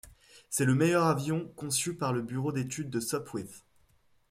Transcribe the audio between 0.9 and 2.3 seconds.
avion conçu par le